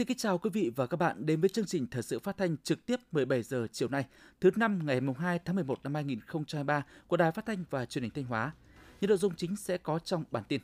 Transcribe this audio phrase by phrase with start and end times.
[0.00, 2.36] Xin kính chào quý vị và các bạn đến với chương trình thời sự phát
[2.36, 4.04] thanh trực tiếp 17 giờ chiều nay,
[4.40, 8.12] thứ năm ngày 2 tháng 11 năm 2023 của Đài Phát thanh và Truyền hình
[8.14, 8.52] Thanh Hóa.
[9.00, 10.60] Những nội dung chính sẽ có trong bản tin.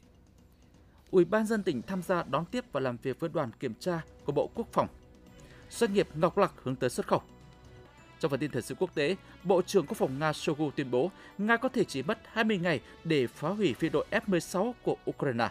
[1.10, 4.00] Ủy ban dân tỉnh tham gia đón tiếp và làm việc với đoàn kiểm tra
[4.24, 4.88] của Bộ Quốc phòng.
[5.70, 7.22] Doanh nghiệp Ngọc Lặc hướng tới xuất khẩu.
[8.20, 11.10] Trong phần tin thời sự quốc tế, Bộ trưởng Quốc phòng Nga Shoigu tuyên bố
[11.38, 15.48] Nga có thể chỉ mất 20 ngày để phá hủy phi đội F-16 của Ukraine.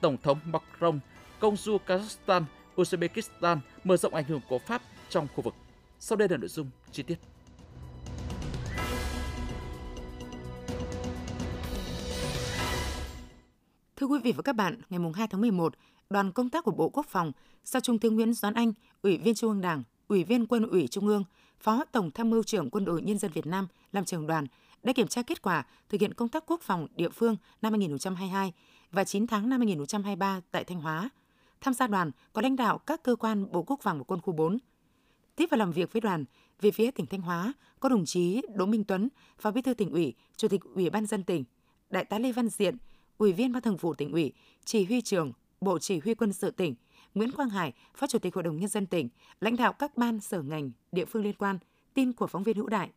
[0.00, 1.00] Tổng thống Macron
[1.40, 2.42] công du Kazakhstan
[2.76, 5.54] Uzbekistan mở rộng ảnh hưởng của Pháp trong khu vực.
[5.98, 7.16] Sau đây là nội dung chi tiết.
[13.96, 15.74] Thưa quý vị và các bạn, ngày 2 tháng 11,
[16.10, 17.32] đoàn công tác của Bộ Quốc phòng
[17.64, 20.88] do Trung tướng Nguyễn Doãn Anh, Ủy viên Trung ương Đảng, Ủy viên Quân ủy
[20.88, 21.24] Trung ương,
[21.60, 24.46] Phó Tổng tham mưu trưởng Quân đội Nhân dân Việt Nam làm trưởng đoàn
[24.82, 28.52] đã kiểm tra kết quả thực hiện công tác quốc phòng địa phương năm 2022
[28.90, 31.10] và 9 tháng năm 2023 tại Thanh Hóa–
[31.62, 34.32] Tham gia đoàn có lãnh đạo các cơ quan Bộ Quốc phòng và Quân khu
[34.32, 34.58] 4.
[35.36, 36.24] Tiếp và làm việc với đoàn,
[36.60, 39.90] về phía tỉnh Thanh Hóa có đồng chí Đỗ Minh Tuấn, Phó Bí thư tỉnh
[39.90, 41.44] ủy, Chủ tịch Ủy ban dân tỉnh,
[41.90, 42.76] Đại tá Lê Văn Diện,
[43.18, 44.32] Ủy viên Ban Thường vụ tỉnh ủy,
[44.64, 46.74] Chỉ huy trưởng Bộ Chỉ huy quân sự tỉnh,
[47.14, 49.08] Nguyễn Quang Hải, Phó Chủ tịch Hội đồng nhân dân tỉnh,
[49.40, 51.58] lãnh đạo các ban sở ngành, địa phương liên quan.
[51.94, 52.90] Tin của phóng viên Hữu Đại.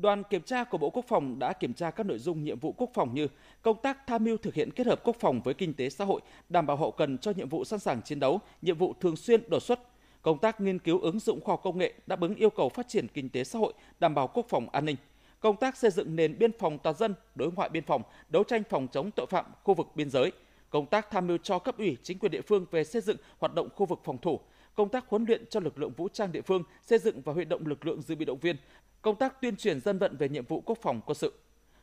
[0.00, 2.74] Đoàn kiểm tra của Bộ Quốc phòng đã kiểm tra các nội dung nhiệm vụ
[2.76, 3.28] quốc phòng như
[3.62, 6.20] công tác tham mưu thực hiện kết hợp quốc phòng với kinh tế xã hội,
[6.48, 9.50] đảm bảo hậu cần cho nhiệm vụ sẵn sàng chiến đấu, nhiệm vụ thường xuyên
[9.50, 9.80] đột xuất,
[10.22, 12.88] công tác nghiên cứu ứng dụng khoa học công nghệ đáp ứng yêu cầu phát
[12.88, 14.96] triển kinh tế xã hội, đảm bảo quốc phòng an ninh,
[15.40, 18.62] công tác xây dựng nền biên phòng toàn dân, đối ngoại biên phòng, đấu tranh
[18.70, 20.32] phòng chống tội phạm khu vực biên giới,
[20.70, 23.54] công tác tham mưu cho cấp ủy chính quyền địa phương về xây dựng hoạt
[23.54, 24.40] động khu vực phòng thủ,
[24.74, 27.44] công tác huấn luyện cho lực lượng vũ trang địa phương, xây dựng và huy
[27.44, 28.56] động lực lượng dự bị động viên,
[29.02, 31.32] công tác tuyên truyền dân vận về nhiệm vụ quốc phòng quân sự.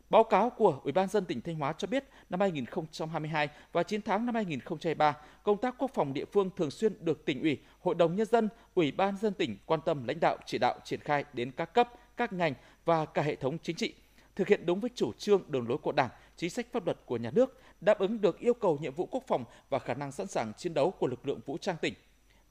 [0.10, 4.02] Báo cáo của Ủy ban dân tỉnh Thanh Hóa cho biết, năm 2022 và 9
[4.02, 7.96] tháng năm 2023, công tác quốc phòng địa phương thường xuyên được tỉnh ủy, Hội
[7.96, 11.26] đồng nhân dân, Ủy ban dân tỉnh quan tâm lãnh đạo chỉ đạo triển khai
[11.34, 12.54] đến các cấp, các ngành
[12.86, 13.94] và cả hệ thống chính trị,
[14.36, 17.18] thực hiện đúng với chủ trương đường lối của Đảng, chính sách pháp luật của
[17.18, 20.28] nhà nước, đáp ứng được yêu cầu nhiệm vụ quốc phòng và khả năng sẵn
[20.28, 21.94] sàng chiến đấu của lực lượng vũ trang tỉnh.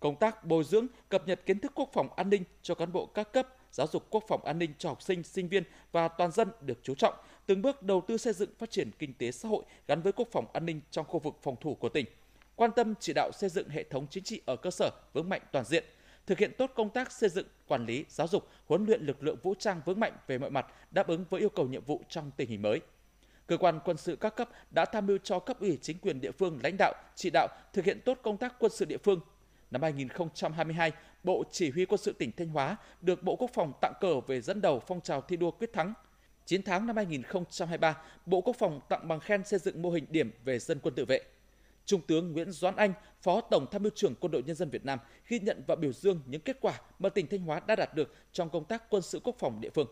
[0.00, 3.06] Công tác bồi dưỡng, cập nhật kiến thức quốc phòng an ninh cho cán bộ
[3.06, 5.62] các cấp, giáo dục quốc phòng an ninh cho học sinh, sinh viên
[5.92, 7.14] và toàn dân được chú trọng,
[7.46, 10.28] từng bước đầu tư xây dựng phát triển kinh tế xã hội gắn với quốc
[10.32, 12.06] phòng an ninh trong khu vực phòng thủ của tỉnh.
[12.56, 15.42] Quan tâm chỉ đạo xây dựng hệ thống chính trị ở cơ sở vững mạnh
[15.52, 15.84] toàn diện,
[16.26, 19.36] thực hiện tốt công tác xây dựng, quản lý, giáo dục, huấn luyện lực lượng
[19.42, 22.30] vũ trang vững mạnh về mọi mặt, đáp ứng với yêu cầu nhiệm vụ trong
[22.36, 22.80] tình hình mới.
[23.46, 26.30] Cơ quan quân sự các cấp đã tham mưu cho cấp ủy chính quyền địa
[26.30, 29.20] phương lãnh đạo, chỉ đạo thực hiện tốt công tác quân sự địa phương,
[29.74, 30.92] Năm 2022,
[31.24, 34.40] Bộ Chỉ huy quân sự tỉnh Thanh Hóa được Bộ Quốc phòng tặng cờ về
[34.40, 35.94] dẫn đầu phong trào thi đua quyết thắng.
[36.44, 37.96] 9 tháng năm 2023,
[38.26, 41.04] Bộ Quốc phòng tặng bằng khen xây dựng mô hình điểm về dân quân tự
[41.04, 41.20] vệ.
[41.84, 42.92] Trung tướng Nguyễn Doãn Anh,
[43.22, 44.98] Phó Tổng Tham mưu trưởng Quân đội Nhân dân Việt Nam
[45.28, 48.14] ghi nhận và biểu dương những kết quả mà tỉnh Thanh Hóa đã đạt được
[48.32, 49.88] trong công tác quân sự quốc phòng địa phương,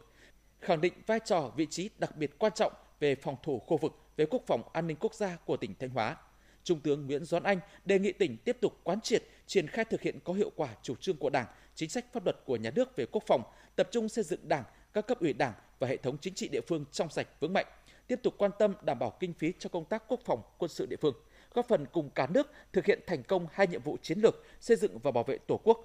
[0.60, 3.93] khẳng định vai trò vị trí đặc biệt quan trọng về phòng thủ khu vực,
[4.16, 6.16] về quốc phòng an ninh quốc gia của tỉnh Thanh Hóa.
[6.64, 9.22] Trung tướng Nguyễn Doãn Anh đề nghị tỉnh tiếp tục quán triệt,
[9.53, 12.37] triển khai thực hiện có hiệu quả chủ trương của Đảng, chính sách pháp luật
[12.45, 13.43] của nhà nước về quốc phòng,
[13.77, 16.61] tập trung xây dựng Đảng, các cấp ủy Đảng và hệ thống chính trị địa
[16.61, 17.67] phương trong sạch vững mạnh,
[18.07, 20.87] tiếp tục quan tâm đảm bảo kinh phí cho công tác quốc phòng, quân sự
[20.87, 21.15] địa phương,
[21.55, 24.77] góp phần cùng cả nước thực hiện thành công hai nhiệm vụ chiến lược xây
[24.77, 25.79] dựng và bảo vệ Tổ quốc.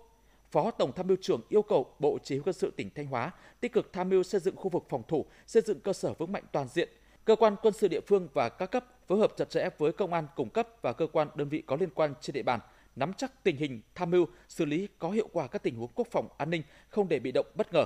[0.51, 3.31] Phó Tổng tham mưu trưởng yêu cầu Bộ Chỉ huy quân sự tỉnh Thanh Hóa
[3.59, 6.31] tích cực tham mưu xây dựng khu vực phòng thủ, xây dựng cơ sở vững
[6.31, 6.89] mạnh toàn diện,
[7.25, 10.13] cơ quan quân sự địa phương và các cấp phối hợp chặt chẽ với công
[10.13, 12.59] an cung cấp và cơ quan đơn vị có liên quan trên địa bàn,
[12.97, 16.07] nắm chắc tình hình, tham mưu, xử lý có hiệu quả các tình huống quốc
[16.11, 17.85] phòng an ninh, không để bị động bất ngờ.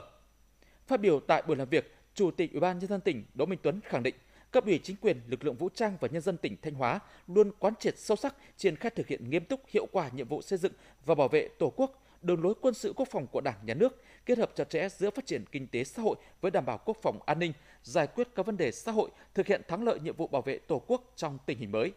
[0.88, 3.60] Phát biểu tại buổi làm việc, Chủ tịch Ủy ban nhân dân tỉnh Đỗ Minh
[3.64, 4.16] Tuấn khẳng định,
[4.52, 7.52] cấp ủy chính quyền, lực lượng vũ trang và nhân dân tỉnh Thanh Hóa luôn
[7.60, 10.60] quán triệt sâu sắc triển khai thực hiện nghiêm túc hiệu quả nhiệm vụ xây
[10.60, 10.74] dựng
[11.06, 14.04] và bảo vệ Tổ quốc, đường lối quân sự quốc phòng của Đảng, Nhà nước,
[14.26, 16.98] kết hợp chặt chẽ giữa phát triển kinh tế xã hội với đảm bảo quốc
[17.02, 17.54] phòng an ninh,
[17.84, 20.58] giải quyết các vấn đề xã hội, thực hiện thắng lợi nhiệm vụ bảo vệ
[20.58, 21.92] Tổ quốc trong tình hình mới.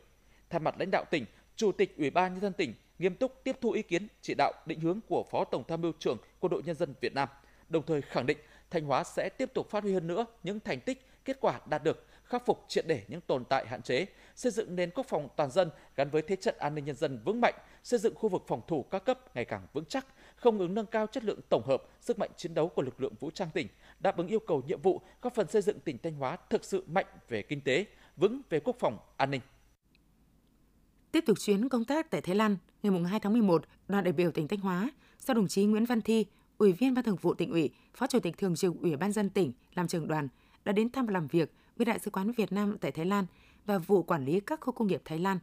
[0.50, 1.24] Thay mặt lãnh đạo tỉnh,
[1.56, 4.52] Chủ tịch Ủy ban nhân dân tỉnh nghiêm túc tiếp thu ý kiến, chỉ đạo,
[4.66, 7.28] định hướng của Phó Tổng tham mưu trưởng Quân đội nhân dân Việt Nam,
[7.68, 8.38] đồng thời khẳng định
[8.70, 11.84] Thanh Hóa sẽ tiếp tục phát huy hơn nữa những thành tích, kết quả đạt
[11.84, 15.28] được, khắc phục triệt để những tồn tại hạn chế, xây dựng nền quốc phòng
[15.36, 17.54] toàn dân gắn với thế trận an ninh nhân dân vững mạnh,
[17.84, 20.06] xây dựng khu vực phòng thủ các cấp ngày càng vững chắc,
[20.36, 23.14] không ngừng nâng cao chất lượng tổng hợp, sức mạnh chiến đấu của lực lượng
[23.20, 23.68] vũ trang tỉnh,
[24.00, 26.84] đáp ứng yêu cầu nhiệm vụ, góp phần xây dựng tỉnh Thanh Hóa thực sự
[26.86, 27.86] mạnh về kinh tế,
[28.16, 29.40] vững về quốc phòng, an ninh.
[31.12, 34.30] Tiếp tục chuyến công tác tại Thái Lan, ngày 2 tháng 11, đoàn đại biểu
[34.30, 34.90] tỉnh Thanh Hóa
[35.26, 36.26] do đồng chí Nguyễn Văn Thi,
[36.58, 39.30] Ủy viên Ban Thường vụ tỉnh ủy, Phó Chủ tịch Thường trực Ủy ban dân
[39.30, 40.28] tỉnh làm trưởng đoàn
[40.64, 43.26] đã đến thăm và làm việc với Đại sứ quán Việt Nam tại Thái Lan
[43.66, 45.38] và vụ quản lý các khu công nghiệp Thái Lan.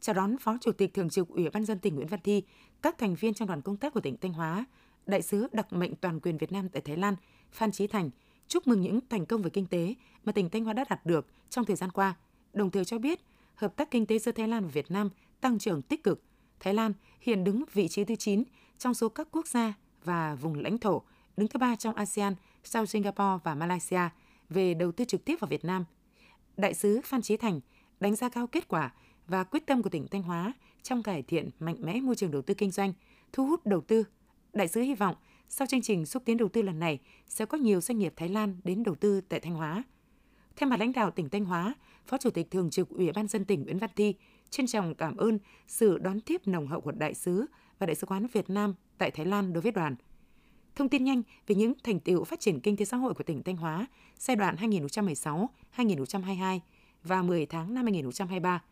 [0.00, 2.42] chào đón Phó Chủ tịch Thường trực Ủy ban dân tỉnh Nguyễn Văn Thi,
[2.82, 4.64] các thành viên trong đoàn công tác của tỉnh Thanh Hóa,
[5.06, 7.16] Đại sứ đặc mệnh toàn quyền Việt Nam tại Thái Lan
[7.52, 8.10] Phan Chí Thành
[8.48, 9.94] chúc mừng những thành công về kinh tế
[10.24, 12.14] mà tỉnh Thanh Hóa đã đạt được trong thời gian qua,
[12.52, 13.20] đồng thời cho biết
[13.54, 16.22] hợp tác kinh tế giữa Thái Lan và Việt Nam tăng trưởng tích cực.
[16.60, 18.44] Thái Lan hiện đứng vị trí thứ 9
[18.78, 19.74] trong số các quốc gia
[20.04, 21.02] và vùng lãnh thổ,
[21.36, 22.34] đứng thứ ba trong ASEAN
[22.64, 24.00] sau Singapore và Malaysia
[24.48, 25.84] về đầu tư trực tiếp vào Việt Nam.
[26.56, 27.60] Đại sứ Phan Chí Thành
[28.00, 28.92] đánh giá cao kết quả
[29.26, 30.52] và quyết tâm của tỉnh Thanh Hóa
[30.82, 32.92] trong cải thiện mạnh mẽ môi trường đầu tư kinh doanh,
[33.32, 34.04] thu hút đầu tư.
[34.52, 35.16] Đại sứ hy vọng
[35.48, 38.28] sau chương trình xúc tiến đầu tư lần này sẽ có nhiều doanh nghiệp Thái
[38.28, 39.84] Lan đến đầu tư tại Thanh Hóa.
[40.56, 41.74] Theo mặt lãnh đạo tỉnh Thanh Hóa,
[42.06, 44.14] Phó Chủ tịch Thường trực Ủy ban dân tỉnh Nguyễn Văn Thi
[44.50, 47.46] trân trọng cảm ơn sự đón tiếp nồng hậu của đại sứ
[47.78, 49.96] và đại sứ quán Việt Nam tại Thái Lan đối với đoàn.
[50.76, 53.42] Thông tin nhanh về những thành tựu phát triển kinh tế xã hội của tỉnh
[53.42, 53.86] Thanh Hóa
[54.18, 54.56] giai đoạn
[55.76, 56.60] 2016-2022
[57.02, 58.62] và 10 tháng năm 2023.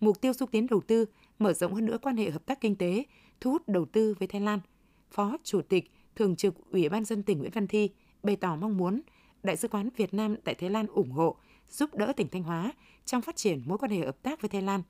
[0.00, 1.04] Mục tiêu xúc tiến đầu tư,
[1.38, 3.04] mở rộng hơn nữa quan hệ hợp tác kinh tế,
[3.40, 4.60] thu hút đầu tư với Thái Lan.
[5.10, 7.90] Phó Chủ tịch Thường trực Ủy ban dân tỉnh Nguyễn Văn Thi
[8.22, 9.02] bày tỏ mong muốn
[9.42, 11.36] Đại sứ quán Việt Nam tại Thái Lan ủng hộ,
[11.70, 12.72] giúp đỡ tỉnh Thanh Hóa
[13.04, 14.82] trong phát triển mối quan hệ hợp tác với Thái Lan.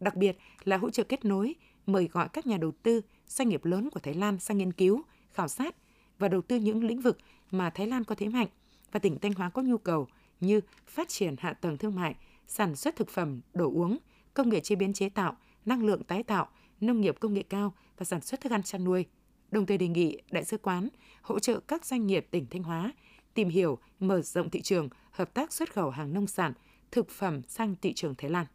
[0.00, 1.54] Đặc biệt là hỗ trợ kết nối,
[1.86, 5.02] mời gọi các nhà đầu tư, doanh nghiệp lớn của Thái Lan sang nghiên cứu,
[5.32, 5.76] khảo sát
[6.18, 7.18] và đầu tư những lĩnh vực
[7.50, 8.48] mà Thái Lan có thế mạnh
[8.92, 10.08] và tỉnh Thanh Hóa có nhu cầu
[10.40, 12.14] như phát triển hạ tầng thương mại,
[12.46, 13.98] sản xuất thực phẩm, đồ uống,
[14.34, 16.48] công nghệ chế biến chế tạo, năng lượng tái tạo,
[16.80, 19.04] nông nghiệp công nghệ cao và sản xuất thức ăn chăn nuôi.
[19.50, 20.88] Đồng thời đề nghị Đại sứ quán
[21.22, 22.92] hỗ trợ các doanh nghiệp tỉnh Thanh Hóa
[23.34, 26.52] tìm hiểu, mở rộng thị trường, hợp tác xuất khẩu hàng nông sản,
[26.90, 28.46] thực phẩm sang thị trường Thái Lan.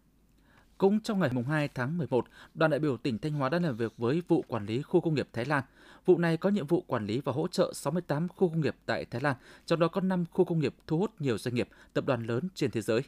[0.82, 3.94] Cũng trong ngày 2 tháng 11, đoàn đại biểu tỉnh Thanh Hóa đã làm việc
[3.98, 5.64] với vụ quản lý khu công nghiệp Thái Lan.
[6.06, 9.06] Vụ này có nhiệm vụ quản lý và hỗ trợ 68 khu công nghiệp tại
[9.06, 9.36] Thái Lan,
[9.66, 12.48] trong đó có 5 khu công nghiệp thu hút nhiều doanh nghiệp, tập đoàn lớn
[12.56, 13.02] trên thế giới.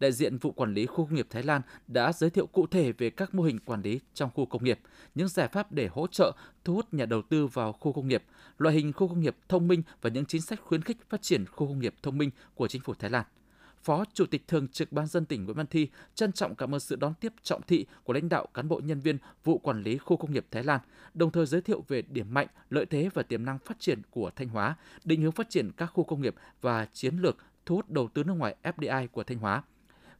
[0.00, 2.92] Đại diện vụ quản lý khu công nghiệp Thái Lan đã giới thiệu cụ thể
[2.92, 4.78] về các mô hình quản lý trong khu công nghiệp,
[5.14, 6.32] những giải pháp để hỗ trợ
[6.64, 8.24] thu hút nhà đầu tư vào khu công nghiệp,
[8.58, 11.46] loại hình khu công nghiệp thông minh và những chính sách khuyến khích phát triển
[11.46, 13.24] khu công nghiệp thông minh của chính phủ Thái Lan.
[13.86, 16.80] Phó Chủ tịch Thường trực Ban dân tỉnh Nguyễn Văn Thi trân trọng cảm ơn
[16.80, 19.98] sự đón tiếp trọng thị của lãnh đạo cán bộ nhân viên vụ quản lý
[19.98, 20.80] khu công nghiệp Thái Lan,
[21.14, 24.30] đồng thời giới thiệu về điểm mạnh, lợi thế và tiềm năng phát triển của
[24.36, 27.36] Thanh Hóa, định hướng phát triển các khu công nghiệp và chiến lược
[27.66, 29.62] thu hút đầu tư nước ngoài FDI của Thanh Hóa.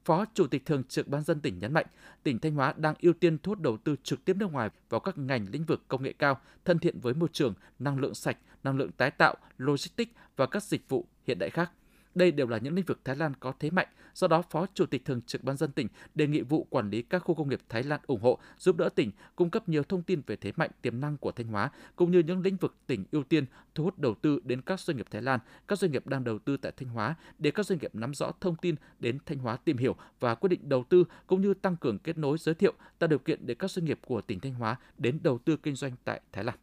[0.05, 1.87] Phó Chủ tịch Thường trực Ban dân tỉnh nhấn mạnh,
[2.23, 5.01] tỉnh Thanh Hóa đang ưu tiên thu hút đầu tư trực tiếp nước ngoài vào
[5.01, 8.37] các ngành lĩnh vực công nghệ cao, thân thiện với môi trường, năng lượng sạch,
[8.65, 11.71] năng lượng tái tạo, logistics và các dịch vụ hiện đại khác–
[12.17, 14.87] đây đều là những lĩnh vực Thái Lan có thế mạnh, do đó Phó Chủ
[14.87, 17.61] tịch Thường trực Ban dân tỉnh đề nghị vụ quản lý các khu công nghiệp
[17.69, 20.71] Thái Lan ủng hộ, giúp đỡ tỉnh cung cấp nhiều thông tin về thế mạnh
[20.83, 23.99] tiềm năng của Thanh Hóa cũng như những lĩnh vực tỉnh ưu tiên thu hút
[23.99, 26.73] đầu tư đến các doanh nghiệp Thái Lan, các doanh nghiệp đang đầu tư tại
[26.77, 29.97] Thanh Hóa để các doanh nghiệp nắm rõ thông tin đến Thanh Hóa tìm hiểu
[30.21, 33.19] và quyết định đầu tư cũng như tăng cường kết nối giới thiệu tạo điều
[33.19, 36.21] kiện để các doanh nghiệp của tỉnh Thanh Hóa đến đầu tư kinh doanh tại
[36.33, 36.57] Thái Lan.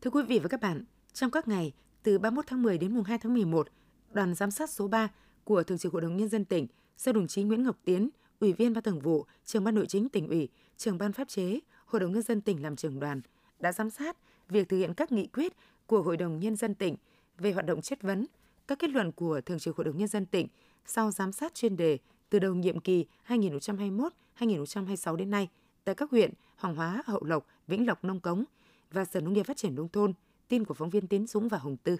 [0.00, 1.72] Thưa quý vị và các bạn, trong các ngày
[2.02, 3.68] từ 31 tháng 10 đến mùng 2 tháng 11,
[4.12, 5.08] đoàn giám sát số 3
[5.44, 6.66] của Thường trực Hội đồng Nhân dân tỉnh
[6.98, 8.10] do đồng chí Nguyễn Ngọc Tiến,
[8.40, 11.60] Ủy viên Ban Thường vụ, Trưởng ban Nội chính tỉnh ủy, Trưởng ban Pháp chế,
[11.86, 13.20] Hội đồng Nhân dân tỉnh làm trưởng đoàn,
[13.60, 14.16] đã giám sát
[14.48, 15.52] việc thực hiện các nghị quyết
[15.86, 16.96] của Hội đồng Nhân dân tỉnh
[17.38, 18.26] về hoạt động chất vấn,
[18.68, 20.48] các kết luận của Thường trực Hội đồng Nhân dân tỉnh
[20.86, 21.98] sau giám sát chuyên đề
[22.30, 25.48] từ đầu nhiệm kỳ 2021-2026 đến nay
[25.84, 28.44] tại các huyện Hoàng Hóa, Hậu Lộc, Vĩnh Lộc, Nông Cống
[28.92, 30.12] và Sở Nông nghiệp Phát triển Nông thôn.
[30.48, 31.96] Tin của phóng viên Tiến Dũng và Hồng Tư.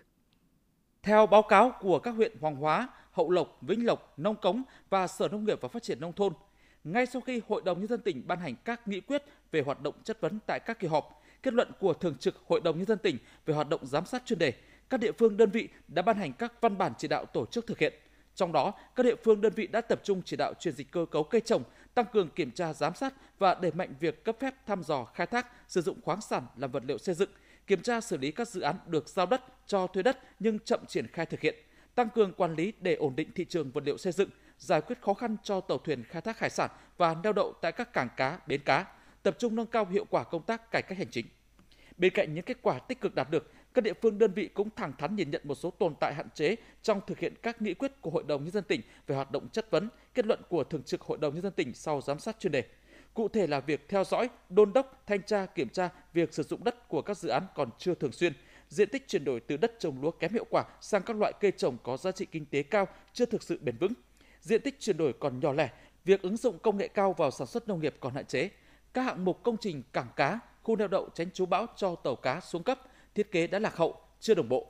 [1.08, 5.06] Theo báo cáo của các huyện Hoàng Hóa, Hậu Lộc, Vĩnh Lộc, Nông Cống và
[5.06, 6.32] Sở Nông nghiệp và Phát triển Nông thôn,
[6.84, 9.82] ngay sau khi Hội đồng Nhân dân tỉnh ban hành các nghị quyết về hoạt
[9.82, 12.86] động chất vấn tại các kỳ họp, kết luận của Thường trực Hội đồng Nhân
[12.86, 14.52] dân tỉnh về hoạt động giám sát chuyên đề,
[14.90, 17.66] các địa phương đơn vị đã ban hành các văn bản chỉ đạo tổ chức
[17.66, 17.92] thực hiện.
[18.34, 21.06] Trong đó, các địa phương đơn vị đã tập trung chỉ đạo chuyển dịch cơ
[21.10, 21.62] cấu cây trồng,
[21.94, 25.26] tăng cường kiểm tra giám sát và đẩy mạnh việc cấp phép thăm dò khai
[25.26, 27.30] thác, sử dụng khoáng sản làm vật liệu xây dựng–
[27.68, 30.80] kiểm tra xử lý các dự án được giao đất, cho thuê đất nhưng chậm
[30.88, 31.54] triển khai thực hiện,
[31.94, 35.00] tăng cường quản lý để ổn định thị trường vật liệu xây dựng, giải quyết
[35.00, 38.08] khó khăn cho tàu thuyền khai thác hải sản và neo đậu tại các cảng
[38.16, 38.86] cá, bến cá,
[39.22, 41.26] tập trung nâng cao hiệu quả công tác cải cách hành chính.
[41.96, 44.68] Bên cạnh những kết quả tích cực đạt được, các địa phương đơn vị cũng
[44.76, 47.74] thẳng thắn nhìn nhận một số tồn tại hạn chế trong thực hiện các nghị
[47.74, 50.64] quyết của Hội đồng nhân dân tỉnh về hoạt động chất vấn, kết luận của
[50.64, 52.64] Thường trực Hội đồng nhân dân tỉnh sau giám sát chuyên đề.
[53.14, 56.64] Cụ thể là việc theo dõi, đôn đốc, thanh tra, kiểm tra việc sử dụng
[56.64, 58.32] đất của các dự án còn chưa thường xuyên,
[58.68, 61.52] diện tích chuyển đổi từ đất trồng lúa kém hiệu quả sang các loại cây
[61.56, 63.92] trồng có giá trị kinh tế cao chưa thực sự bền vững.
[64.40, 65.70] Diện tích chuyển đổi còn nhỏ lẻ,
[66.04, 68.50] việc ứng dụng công nghệ cao vào sản xuất nông nghiệp còn hạn chế.
[68.92, 72.16] Các hạng mục công trình cảng cá, khu neo đậu tránh trú bão cho tàu
[72.16, 72.80] cá xuống cấp,
[73.14, 74.66] thiết kế đã lạc hậu, chưa đồng bộ.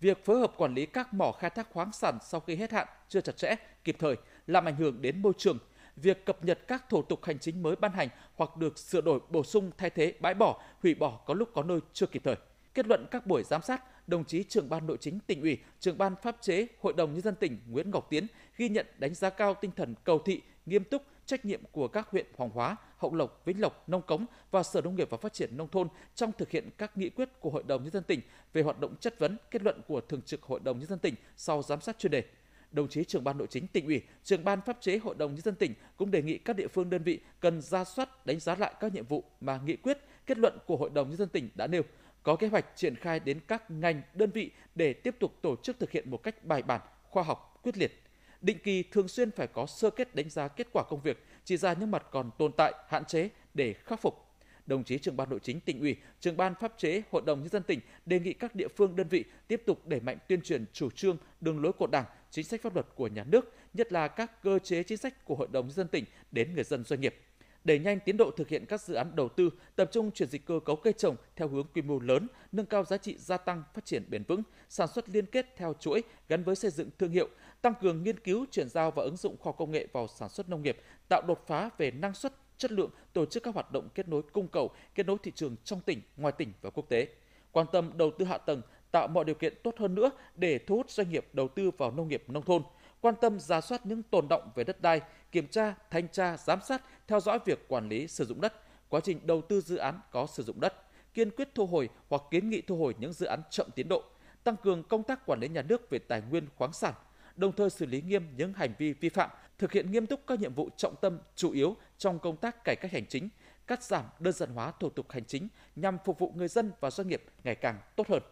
[0.00, 2.86] Việc phối hợp quản lý các mỏ khai thác khoáng sản sau khi hết hạn
[3.08, 3.54] chưa chặt chẽ,
[3.84, 4.16] kịp thời,
[4.46, 5.58] làm ảnh hưởng đến môi trường,
[5.96, 9.20] việc cập nhật các thủ tục hành chính mới ban hành hoặc được sửa đổi
[9.28, 12.36] bổ sung thay thế bãi bỏ, hủy bỏ có lúc có nơi chưa kịp thời.
[12.74, 15.98] Kết luận các buổi giám sát, đồng chí trưởng ban nội chính tỉnh ủy, trưởng
[15.98, 19.30] ban pháp chế, Hội đồng nhân dân tỉnh Nguyễn Ngọc Tiến ghi nhận đánh giá
[19.30, 23.14] cao tinh thần cầu thị, nghiêm túc, trách nhiệm của các huyện Hoàng Hóa, Hậu
[23.14, 26.32] Lộc, Vĩnh Lộc, Nông Cống và Sở Nông nghiệp và Phát triển nông thôn trong
[26.38, 28.20] thực hiện các nghị quyết của Hội đồng nhân dân tỉnh
[28.52, 31.14] về hoạt động chất vấn, kết luận của Thường trực Hội đồng nhân dân tỉnh
[31.36, 32.24] sau giám sát chuyên đề.
[32.72, 35.40] Đồng chí trưởng ban nội chính tỉnh ủy, trưởng ban pháp chế Hội đồng nhân
[35.40, 38.54] dân tỉnh cũng đề nghị các địa phương đơn vị cần ra soát đánh giá
[38.54, 41.48] lại các nhiệm vụ mà nghị quyết, kết luận của Hội đồng nhân dân tỉnh
[41.54, 41.82] đã nêu,
[42.22, 45.78] có kế hoạch triển khai đến các ngành, đơn vị để tiếp tục tổ chức
[45.78, 48.02] thực hiện một cách bài bản, khoa học, quyết liệt.
[48.40, 51.56] Định kỳ thường xuyên phải có sơ kết đánh giá kết quả công việc, chỉ
[51.56, 54.26] ra những mặt còn tồn tại, hạn chế để khắc phục.
[54.66, 57.48] Đồng chí trưởng ban nội chính tỉnh ủy, trưởng ban pháp chế Hội đồng nhân
[57.48, 60.64] dân tỉnh đề nghị các địa phương đơn vị tiếp tục đẩy mạnh tuyên truyền
[60.72, 64.08] chủ trương, đường lối của Đảng, chính sách pháp luật của nhà nước, nhất là
[64.08, 67.00] các cơ chế chính sách của Hội đồng nhân dân tỉnh đến người dân doanh
[67.00, 67.16] nghiệp
[67.64, 70.46] đẩy nhanh tiến độ thực hiện các dự án đầu tư, tập trung chuyển dịch
[70.46, 73.62] cơ cấu cây trồng theo hướng quy mô lớn, nâng cao giá trị gia tăng,
[73.74, 77.10] phát triển bền vững, sản xuất liên kết theo chuỗi gắn với xây dựng thương
[77.10, 77.28] hiệu,
[77.62, 80.48] tăng cường nghiên cứu, chuyển giao và ứng dụng khoa công nghệ vào sản xuất
[80.48, 80.76] nông nghiệp,
[81.08, 84.22] tạo đột phá về năng suất, chất lượng, tổ chức các hoạt động kết nối
[84.22, 87.08] cung cầu, kết nối thị trường trong tỉnh, ngoài tỉnh và quốc tế.
[87.52, 90.76] Quan tâm đầu tư hạ tầng, tạo mọi điều kiện tốt hơn nữa để thu
[90.76, 92.62] hút doanh nghiệp đầu tư vào nông nghiệp nông thôn,
[93.00, 95.00] quan tâm ra soát những tồn động về đất đai,
[95.32, 98.52] kiểm tra, thanh tra, giám sát, theo dõi việc quản lý sử dụng đất,
[98.88, 100.74] quá trình đầu tư dự án có sử dụng đất,
[101.14, 104.04] kiên quyết thu hồi hoặc kiến nghị thu hồi những dự án chậm tiến độ,
[104.44, 106.94] tăng cường công tác quản lý nhà nước về tài nguyên khoáng sản,
[107.36, 110.40] đồng thời xử lý nghiêm những hành vi vi phạm, thực hiện nghiêm túc các
[110.40, 113.28] nhiệm vụ trọng tâm chủ yếu trong công tác cải cách hành chính,
[113.66, 116.90] cắt giảm đơn giản hóa thủ tục hành chính nhằm phục vụ người dân và
[116.90, 118.22] doanh nghiệp ngày càng tốt hơn.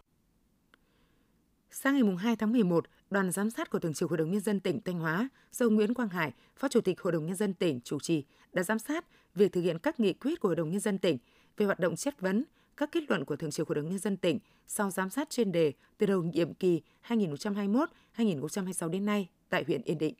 [1.71, 4.59] Sáng ngày 2 tháng 11, đoàn giám sát của Thường trực Hội đồng Nhân dân
[4.59, 7.79] tỉnh Thanh Hóa do Nguyễn Quang Hải, Phó Chủ tịch Hội đồng Nhân dân tỉnh
[7.83, 8.23] chủ trì,
[8.53, 11.17] đã giám sát việc thực hiện các nghị quyết của Hội đồng Nhân dân tỉnh
[11.57, 12.43] về hoạt động chất vấn,
[12.77, 15.51] các kết luận của Thường trực Hội đồng Nhân dân tỉnh sau giám sát chuyên
[15.51, 20.13] đề từ đầu nhiệm kỳ 2021-2026 đến nay tại huyện Yên Định.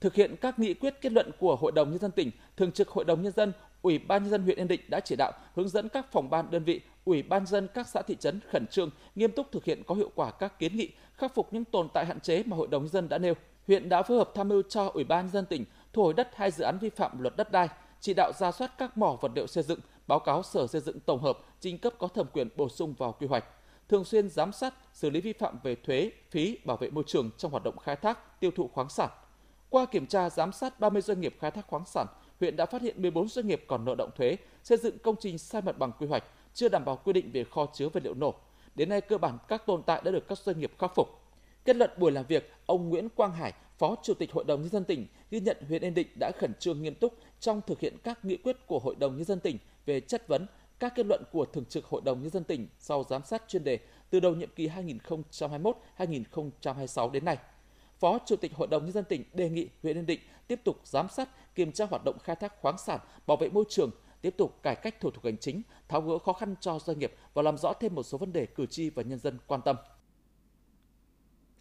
[0.00, 2.88] Thực hiện các nghị quyết kết luận của Hội đồng Nhân dân tỉnh, Thường trực
[2.88, 5.68] Hội đồng Nhân dân, Ủy ban nhân dân huyện Yên Định đã chỉ đạo hướng
[5.68, 8.90] dẫn các phòng ban đơn vị, Ủy ban dân các xã thị trấn khẩn trương
[9.14, 12.06] nghiêm túc thực hiện có hiệu quả các kiến nghị, khắc phục những tồn tại
[12.06, 13.34] hạn chế mà Hội đồng nhân dân đã nêu.
[13.66, 16.50] Huyện đã phối hợp tham mưu cho Ủy ban dân tỉnh thu hồi đất hai
[16.50, 17.68] dự án vi phạm luật đất đai,
[18.00, 21.00] chỉ đạo ra soát các mỏ vật liệu xây dựng, báo cáo Sở Xây dựng
[21.00, 23.44] tổng hợp, trình cấp có thẩm quyền bổ sung vào quy hoạch
[23.90, 27.30] thường xuyên giám sát, xử lý vi phạm về thuế, phí, bảo vệ môi trường
[27.38, 29.08] trong hoạt động khai thác, tiêu thụ khoáng sản.
[29.70, 32.06] Qua kiểm tra giám sát 30 doanh nghiệp khai thác khoáng sản,
[32.40, 35.38] huyện đã phát hiện 14 doanh nghiệp còn nợ động thuế, xây dựng công trình
[35.38, 38.14] sai mặt bằng quy hoạch, chưa đảm bảo quy định về kho chứa vật liệu
[38.14, 38.34] nổ.
[38.74, 41.08] Đến nay cơ bản các tồn tại đã được các doanh nghiệp khắc phục.
[41.64, 44.70] Kết luận buổi làm việc, ông Nguyễn Quang Hải, Phó Chủ tịch Hội đồng nhân
[44.70, 47.96] dân tỉnh ghi nhận huyện Yên Định đã khẩn trương nghiêm túc trong thực hiện
[48.02, 50.46] các nghị quyết của Hội đồng nhân dân tỉnh về chất vấn
[50.78, 53.64] các kết luận của Thường trực Hội đồng nhân dân tỉnh sau giám sát chuyên
[53.64, 53.78] đề
[54.10, 54.68] từ đầu nhiệm kỳ
[55.98, 57.36] 2021-2026 đến nay.
[57.98, 60.20] Phó Chủ tịch Hội đồng nhân dân tỉnh đề nghị huyện Yên Định
[60.50, 63.64] tiếp tục giám sát, kiểm tra hoạt động khai thác khoáng sản, bảo vệ môi
[63.68, 63.90] trường,
[64.20, 67.14] tiếp tục cải cách thủ tục hành chính, tháo gỡ khó khăn cho doanh nghiệp
[67.34, 69.76] và làm rõ thêm một số vấn đề cử tri và nhân dân quan tâm.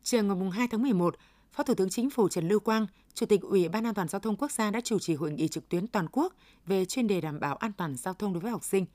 [0.04, 1.16] Chiều ngày 2 tháng 11,
[1.52, 4.20] Phó Thủ tướng Chính phủ Trần Lưu Quang, Chủ tịch Ủy ban An toàn giao
[4.20, 6.34] thông quốc gia đã chủ trì hội nghị trực tuyến toàn quốc
[6.66, 8.86] về chuyên đề đảm bảo an toàn giao thông đối với học sinh.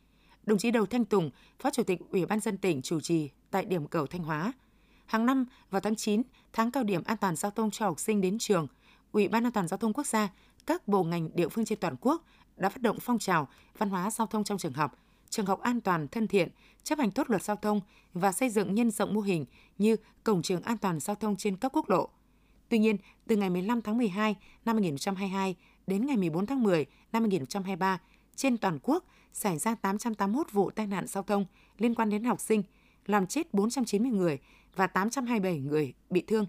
[0.43, 3.65] Đồng chí Đầu Thanh Tùng, Phó Chủ tịch Ủy ban dân tỉnh chủ trì tại
[3.65, 4.53] điểm cầu Thanh Hóa.
[5.07, 6.23] Hàng năm vào tháng 9,
[6.53, 8.67] tháng cao điểm an toàn giao thông cho học sinh đến trường,
[9.15, 10.29] Ủy ban An toàn giao thông quốc gia,
[10.67, 12.25] các bộ ngành địa phương trên toàn quốc
[12.57, 14.99] đã phát động phong trào văn hóa giao thông trong trường học,
[15.31, 16.49] trường học an toàn thân thiện,
[16.83, 17.81] chấp hành tốt luật giao thông
[18.15, 19.45] và xây dựng nhân rộng mô hình
[19.79, 22.09] như cổng trường an toàn giao thông trên các quốc lộ.
[22.69, 25.57] Tuy nhiên, từ ngày 15 tháng 12 năm 2022
[25.87, 28.01] đến ngày 14 tháng 10 năm 2023,
[28.37, 31.47] trên toàn quốc xảy ra 881 vụ tai nạn giao thông
[31.79, 32.63] liên quan đến học sinh,
[33.07, 34.39] làm chết 490 người
[34.77, 36.47] và 827 người bị thương.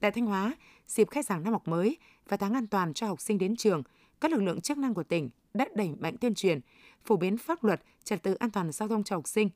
[0.00, 0.54] Tại Thanh Hóa,
[0.86, 1.98] dịp khai giảng năm học mới
[2.28, 3.82] và tháng an toàn cho học sinh đến trường,
[4.20, 6.60] các lực lượng chức năng của tỉnh đã đẩy mạnh tuyên truyền,
[7.04, 9.50] phổ biến pháp luật trật tự an toàn giao thông cho học sinh.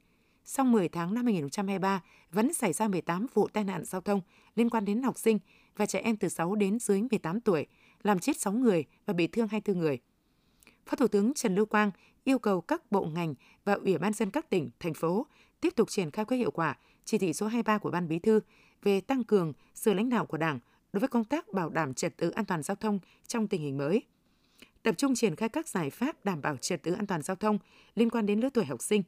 [0.44, 4.20] Sau 10 tháng năm 2023, vẫn xảy ra 18 vụ tai nạn giao thông
[4.54, 5.38] liên quan đến học sinh
[5.76, 7.66] và trẻ em từ 6 đến dưới 18 tuổi,
[8.02, 9.98] làm chết 6 người và bị thương 24 người.
[10.86, 11.90] Phó Thủ tướng Trần Lưu Quang
[12.24, 15.26] yêu cầu các bộ ngành và Ủy ban dân các tỉnh, thành phố
[15.60, 18.40] tiếp tục triển khai có hiệu quả chỉ thị số 23 của Ban Bí thư
[18.82, 20.58] về tăng cường sự lãnh đạo của Đảng
[20.92, 23.78] đối với công tác bảo đảm trật tự an toàn giao thông trong tình hình
[23.78, 24.02] mới.
[24.82, 27.58] Tập trung triển khai các giải pháp đảm bảo trật tự an toàn giao thông
[27.94, 29.02] liên quan đến lứa tuổi học sinh.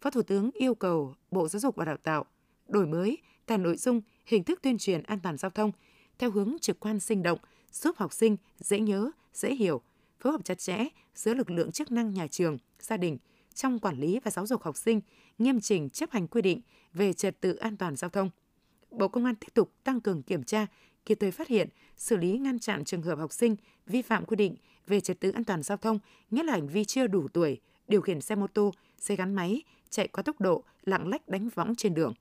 [0.00, 2.24] Phó Thủ tướng yêu cầu Bộ Giáo dục và Đào tạo
[2.68, 5.72] đổi mới cả nội dung, hình thức tuyên truyền an toàn giao thông
[6.18, 7.38] theo hướng trực quan sinh động,
[7.72, 9.82] giúp học sinh dễ nhớ, dễ hiểu,
[10.20, 13.18] phối hợp chặt chẽ giữa lực lượng chức năng nhà trường, gia đình
[13.54, 15.00] trong quản lý và giáo dục học sinh,
[15.38, 16.60] nghiêm chỉnh chấp hành quy định
[16.92, 18.30] về trật tự an toàn giao thông.
[18.90, 20.66] Bộ Công an tiếp tục tăng cường kiểm tra,
[21.06, 23.56] kịp thời phát hiện, xử lý ngăn chặn trường hợp học sinh
[23.86, 24.56] vi phạm quy định
[24.86, 25.98] về trật tự an toàn giao thông,
[26.30, 29.62] nhất là hành vi chưa đủ tuổi, điều khiển xe mô tô, xe gắn máy,
[29.90, 32.14] chạy quá tốc độ, lạng lách đánh võng trên đường.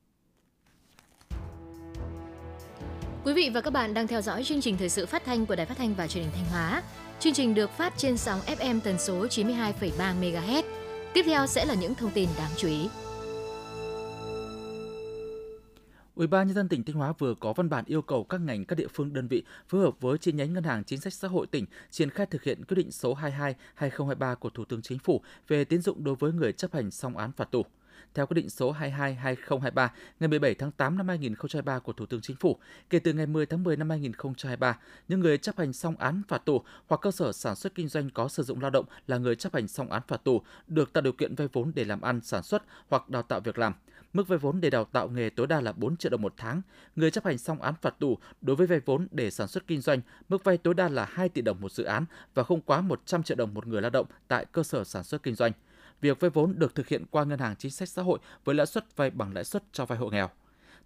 [3.23, 5.55] Quý vị và các bạn đang theo dõi chương trình thời sự phát thanh của
[5.55, 6.83] Đài Phát thanh và Truyền hình Thanh Hóa.
[7.19, 10.63] Chương trình được phát trên sóng FM tần số 92,3 MHz.
[11.13, 12.87] Tiếp theo sẽ là những thông tin đáng chú ý.
[16.15, 18.65] Ủy ban nhân dân tỉnh Thanh Hóa vừa có văn bản yêu cầu các ngành,
[18.65, 21.27] các địa phương, đơn vị phối hợp với chi nhánh Ngân hàng Chính sách Xã
[21.27, 23.17] hội tỉnh triển khai thực hiện quyết định số
[23.77, 27.17] 22/2023 của Thủ tướng Chính phủ về tín dụng đối với người chấp hành xong
[27.17, 27.65] án phạt tù.
[28.13, 29.89] Theo quyết định số 22/2023
[30.19, 32.57] ngày 17 tháng 8 năm 2023 của Thủ tướng Chính phủ,
[32.89, 34.77] kể từ ngày 10 tháng 10 năm 2023,
[35.07, 38.09] những người chấp hành xong án phạt tù hoặc cơ sở sản xuất kinh doanh
[38.09, 41.01] có sử dụng lao động là người chấp hành xong án phạt tù được tạo
[41.01, 43.73] điều kiện vay vốn để làm ăn, sản xuất hoặc đào tạo việc làm.
[44.13, 46.61] Mức vay vốn để đào tạo nghề tối đa là 4 triệu đồng một tháng.
[46.95, 49.81] Người chấp hành xong án phạt tù đối với vay vốn để sản xuất kinh
[49.81, 52.81] doanh, mức vay tối đa là 2 tỷ đồng một dự án và không quá
[52.81, 55.51] 100 triệu đồng một người lao động tại cơ sở sản xuất kinh doanh.
[56.01, 58.67] Việc vay vốn được thực hiện qua ngân hàng chính sách xã hội với lãi
[58.67, 60.29] suất vay bằng lãi suất cho vay hộ nghèo.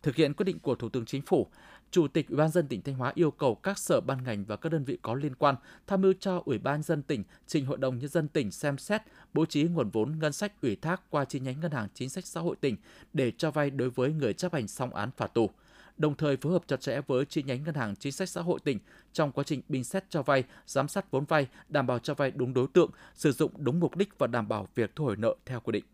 [0.03, 1.47] Thực hiện quyết định của Thủ tướng Chính phủ,
[1.91, 4.55] Chủ tịch Ủy ban dân tỉnh Thanh Hóa yêu cầu các sở ban ngành và
[4.55, 5.55] các đơn vị có liên quan
[5.87, 9.01] tham mưu cho Ủy ban dân tỉnh trình Hội đồng nhân dân tỉnh xem xét
[9.33, 12.25] bố trí nguồn vốn ngân sách ủy thác qua chi nhánh ngân hàng chính sách
[12.25, 12.75] xã hội tỉnh
[13.13, 15.49] để cho vay đối với người chấp hành xong án phạt tù
[15.97, 18.59] đồng thời phối hợp chặt chẽ với chi nhánh ngân hàng chính sách xã hội
[18.63, 18.79] tỉnh
[19.13, 22.31] trong quá trình bình xét cho vay, giám sát vốn vay, đảm bảo cho vay
[22.31, 25.35] đúng đối tượng, sử dụng đúng mục đích và đảm bảo việc thu hồi nợ
[25.45, 25.85] theo quy định.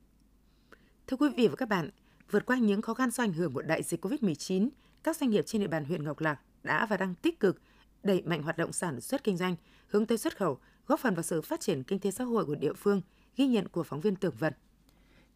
[1.07, 1.89] Thưa quý vị và các bạn,
[2.31, 4.69] vượt qua những khó khăn do ảnh hưởng của đại dịch COVID-19,
[5.03, 7.61] các doanh nghiệp trên địa bàn huyện Ngọc Lặc đã và đang tích cực
[8.03, 9.55] đẩy mạnh hoạt động sản xuất kinh doanh,
[9.87, 12.55] hướng tới xuất khẩu, góp phần vào sự phát triển kinh tế xã hội của
[12.55, 13.01] địa phương,
[13.37, 14.53] ghi nhận của phóng viên Tưởng Vận.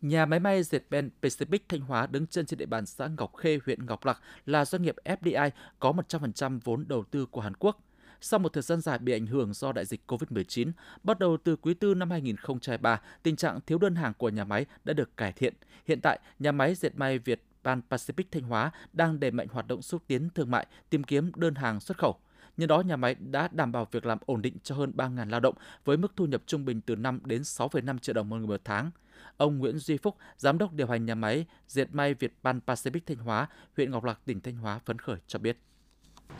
[0.06, 3.36] Nhà máy may dệt Ben Pacific Thanh Hóa đứng chân trên địa bàn xã Ngọc
[3.36, 7.54] Khê, huyện Ngọc Lặc là doanh nghiệp FDI có 100% vốn đầu tư của Hàn
[7.60, 7.84] Quốc.
[8.22, 10.72] Sau một thời gian dài bị ảnh hưởng do đại dịch COVID-19,
[11.04, 14.66] bắt đầu từ quý tư năm 2023, tình trạng thiếu đơn hàng của nhà máy
[14.84, 15.54] đã được cải thiện.
[15.86, 19.68] Hiện tại, nhà máy dệt may Việt Pan Pacific Thanh Hóa đang đẩy mạnh hoạt
[19.68, 22.16] động xúc tiến thương mại, tìm kiếm đơn hàng xuất khẩu.
[22.58, 25.40] Nhân đó, nhà máy đã đảm bảo việc làm ổn định cho hơn 3.000 lao
[25.40, 28.48] động với mức thu nhập trung bình từ 5 đến 6,5 triệu đồng một người
[28.48, 28.92] một tháng.
[29.38, 33.00] Ông Nguyễn Duy Phúc, giám đốc điều hành nhà máy dệt may Việt Pan Pacific
[33.06, 35.58] Thanh Hóa, huyện Ngọc Lặc, tỉnh Thanh Hóa phấn khởi cho biết.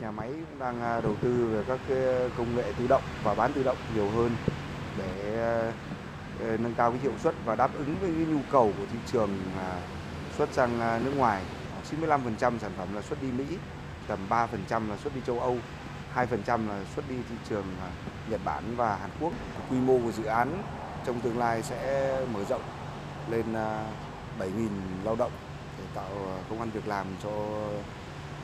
[0.00, 3.34] Nhà máy cũng đang à, đầu tư về các à, công nghệ tự động và
[3.34, 4.30] bán tự động nhiều hơn
[4.98, 8.86] để à, nâng cao cái hiệu suất và đáp ứng với cái nhu cầu của
[8.92, 9.30] thị trường
[10.36, 11.42] xuất sang nước ngoài.
[11.90, 13.44] 95% sản phẩm là xuất đi Mỹ,
[14.06, 15.58] tầm 3% là xuất đi châu Âu,
[16.14, 17.64] 2% là xuất đi thị trường
[18.30, 19.32] Nhật Bản và Hàn Quốc.
[19.70, 20.62] Quy mô của dự án
[21.06, 22.62] trong tương lai sẽ mở rộng
[23.30, 24.70] lên 7.000 à,
[25.04, 25.32] lao động
[25.78, 26.10] để tạo
[26.50, 27.30] công an việc làm cho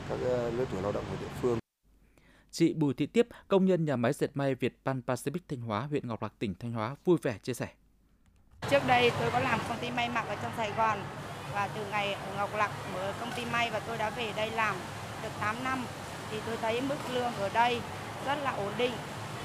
[0.09, 1.59] các à, lứa tuổi lao động ở địa phương.
[2.51, 5.81] Chị Bùi Thị Tiếp, công nhân nhà máy dệt may Việt Pan Pacific Thanh Hóa,
[5.81, 7.67] huyện Ngọc Lặc, tỉnh Thanh Hóa vui vẻ chia sẻ.
[8.69, 10.99] Trước đây tôi có làm công ty may mặc ở trong Sài Gòn
[11.53, 14.51] và từ ngày ở Ngọc Lặc mở công ty may và tôi đã về đây
[14.51, 14.75] làm
[15.23, 15.85] được 8 năm
[16.31, 17.81] thì tôi thấy mức lương ở đây
[18.25, 18.91] rất là ổn định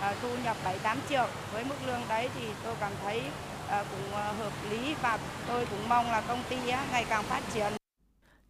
[0.01, 1.27] À, thu nhập 7-8 triệu.
[1.53, 3.31] Với mức lương đấy thì tôi cảm thấy à,
[3.69, 7.43] Ờ, cũng ờ, hợp lý và tôi cũng mong là công ty ngày càng phát
[7.55, 7.73] triển.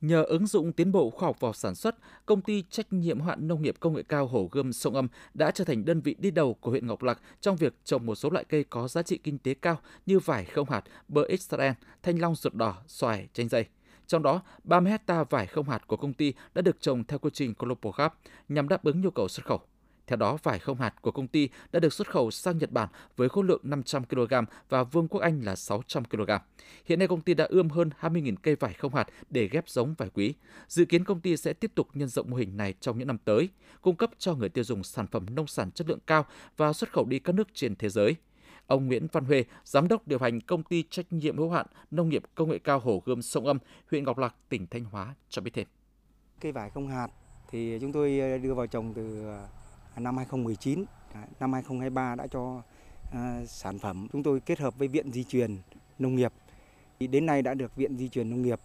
[0.00, 3.48] Nhờ ứng dụng tiến bộ khoa học vào sản xuất, công ty trách nhiệm hoạn
[3.48, 6.31] nông nghiệp công nghệ cao Hổ Gươm Sông Âm đã trở thành đơn vị đi
[6.31, 9.18] đầu của huyện Ngọc Lặc trong việc trồng một số loại cây có giá trị
[9.18, 13.48] kinh tế cao như vải không hạt, bơ Israel, thanh long ruột đỏ, xoài, chanh
[13.48, 13.64] dây.
[14.07, 17.31] Trong đó, 30 hecta vải không hạt của công ty đã được trồng theo quy
[17.33, 18.14] trình Global Gap
[18.48, 19.61] nhằm đáp ứng nhu cầu xuất khẩu.
[20.09, 22.88] Theo đó, vải không hạt của công ty đã được xuất khẩu sang Nhật Bản
[23.16, 24.35] với khối lượng 500 kg
[24.68, 26.31] và Vương quốc Anh là 600 kg.
[26.85, 29.94] Hiện nay công ty đã ươm hơn 20.000 cây vải không hạt để ghép giống
[29.94, 30.35] vải quý.
[30.68, 33.18] Dự kiến công ty sẽ tiếp tục nhân rộng mô hình này trong những năm
[33.25, 33.49] tới,
[33.83, 36.92] cung cấp cho người tiêu dùng sản phẩm nông sản chất lượng cao và xuất
[36.92, 38.16] khẩu đi các nước trên thế giới.
[38.66, 42.09] Ông Nguyễn Văn Huê, giám đốc điều hành công ty trách nhiệm hữu hạn nông
[42.09, 43.59] nghiệp công nghệ cao Hồ Gươm Sông Âm,
[43.90, 45.66] huyện Ngọc Lặc, tỉnh Thanh Hóa cho biết thêm.
[46.40, 47.09] Cây vải không hạt
[47.51, 49.27] thì chúng tôi đưa vào trồng từ
[49.98, 50.84] À, năm 2019,
[51.40, 52.62] năm 2023 đã cho
[53.12, 55.56] à, sản phẩm chúng tôi kết hợp với Viện Di truyền
[55.98, 56.32] Nông nghiệp.
[57.00, 58.61] Đến nay đã được Viện Di truyền Nông nghiệp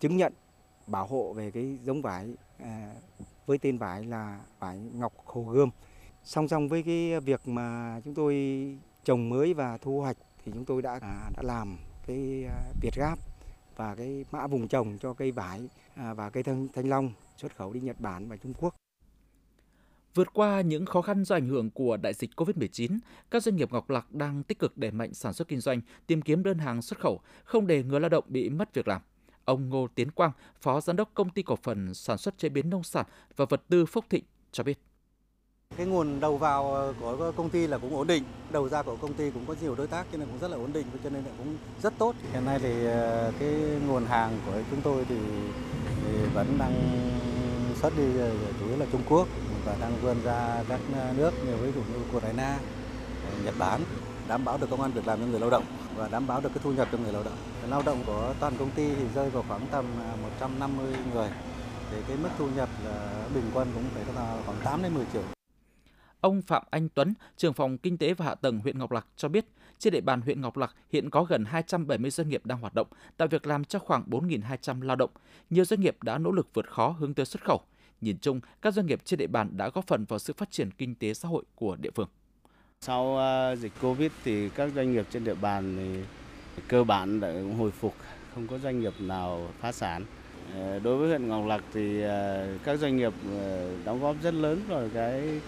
[0.00, 0.32] chứng nhận
[0.86, 2.94] bảo hộ về cái giống vải à,
[3.46, 5.70] với tên vải là vải ngọc hồ gươm.
[6.24, 8.34] Song song với cái việc mà chúng tôi
[9.04, 10.98] trồng mới và thu hoạch thì chúng tôi đã
[11.36, 12.46] đã làm cái
[12.80, 13.18] Việt Gáp
[13.76, 17.80] và cái mã vùng trồng cho cây vải và cây thanh long xuất khẩu đi
[17.80, 18.79] Nhật Bản và Trung Quốc.
[20.14, 22.98] Vượt qua những khó khăn do ảnh hưởng của đại dịch COVID-19,
[23.30, 26.22] các doanh nghiệp Ngọc Lặc đang tích cực đẩy mạnh sản xuất kinh doanh, tìm
[26.22, 29.02] kiếm đơn hàng xuất khẩu, không để người lao động bị mất việc làm.
[29.44, 32.70] Ông Ngô Tiến Quang, Phó Giám đốc Công ty Cổ phần Sản xuất Chế biến
[32.70, 34.78] Nông sản và Vật tư Phúc Thịnh cho biết.
[35.76, 39.14] Cái nguồn đầu vào của công ty là cũng ổn định, đầu ra của công
[39.14, 41.24] ty cũng có nhiều đối tác cho nên cũng rất là ổn định cho nên
[41.24, 42.14] là cũng rất tốt.
[42.32, 43.50] Hiện nay thì ờ, cái
[43.88, 45.16] nguồn hàng của chúng tôi thì,
[46.04, 46.72] thì vẫn đang
[47.74, 49.28] xuất đi ờ, chủ yếu là Trung Quốc
[49.64, 52.58] và đang vươn ra các ờ, nước như ví dụ như Ukraine,
[53.24, 53.80] ờ, Nhật Bản
[54.28, 55.64] đảm bảo được công an việc làm cho người lao động
[55.96, 57.36] và đảm bảo được cái thu nhập cho người lao động.
[57.68, 61.28] Lao động của toàn công ty thì rơi vào khoảng tầm ờ, 150 người
[61.90, 65.04] thì cái mức thu nhập là bình quân cũng phải là khoảng 8 đến 10
[65.12, 65.22] triệu.
[66.20, 69.28] Ông Phạm Anh Tuấn, trưởng phòng kinh tế và hạ tầng huyện Ngọc Lặc cho
[69.28, 69.46] biết,
[69.78, 72.86] trên địa bàn huyện Ngọc Lặc hiện có gần 270 doanh nghiệp đang hoạt động,
[73.16, 75.10] tạo việc làm cho khoảng 4.200 lao động.
[75.50, 77.60] Nhiều doanh nghiệp đã nỗ lực vượt khó hướng tới xuất khẩu.
[78.00, 80.70] Nhìn chung, các doanh nghiệp trên địa bàn đã góp phần vào sự phát triển
[80.70, 82.08] kinh tế xã hội của địa phương.
[82.80, 86.02] Sau à, dịch Covid thì các doanh nghiệp trên địa bàn thì
[86.68, 87.94] cơ bản đã hồi phục,
[88.34, 90.04] không có doanh nghiệp nào phá sản.
[90.54, 94.34] Ờ, đối với huyện Ngọc Lặc thì à, các doanh nghiệp ờ, đóng góp rất
[94.34, 95.40] lớn vào cái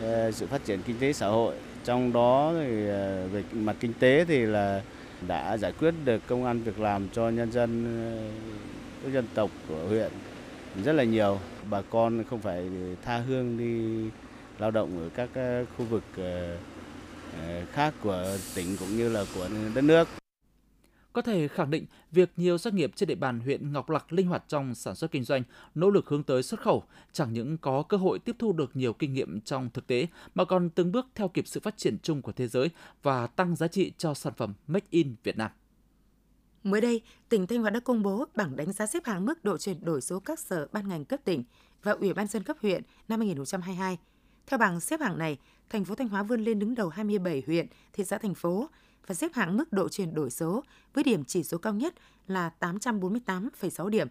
[0.00, 1.56] ờ, sự phát triển kinh tế xã hội.
[1.84, 4.82] Trong đó thì à, về mặt kinh tế thì là
[5.28, 7.84] đã giải quyết được công an việc làm cho nhân dân
[9.02, 10.12] các dân tộc của huyện
[10.84, 11.38] rất là nhiều.
[11.70, 12.70] Bà con không phải
[13.02, 14.10] tha hương đi
[14.58, 16.58] lao động ở các ờ, khu vực ờ,
[17.38, 20.08] ờ, khác của tỉnh cũng như là của đất nước.
[21.12, 24.26] Có thể khẳng định việc nhiều doanh nghiệp trên địa bàn huyện Ngọc Lặc linh
[24.26, 25.42] hoạt trong sản xuất kinh doanh,
[25.74, 26.82] nỗ lực hướng tới xuất khẩu,
[27.12, 30.44] chẳng những có cơ hội tiếp thu được nhiều kinh nghiệm trong thực tế mà
[30.44, 32.70] còn từng bước theo kịp sự phát triển chung của thế giới
[33.02, 35.50] và tăng giá trị cho sản phẩm Make in Việt Nam.
[36.64, 39.58] Mới đây, tỉnh Thanh Hóa đã công bố bảng đánh giá xếp hạng mức độ
[39.58, 41.44] chuyển đổi số các sở ban ngành cấp tỉnh
[41.82, 43.98] và Ủy ban dân cấp huyện năm 2022.
[44.46, 45.38] Theo bảng xếp hạng này,
[45.70, 48.68] thành phố Thanh Hóa vươn lên đứng đầu 27 huyện, thị xã thành phố
[49.06, 51.94] và xếp hạng mức độ chuyển đổi số với điểm chỉ số cao nhất
[52.26, 54.08] là 848,6 điểm.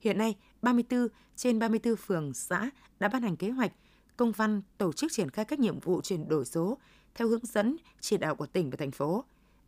[0.00, 3.72] Hiện nay, 34 trên 34 phường xã đã ban hành kế hoạch,
[4.16, 6.78] công văn tổ chức triển khai các nhiệm vụ chuyển đổi số
[7.14, 9.24] theo hướng dẫn chỉ đạo của tỉnh và thành phố.